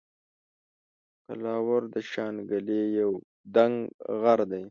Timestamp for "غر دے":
4.21-4.59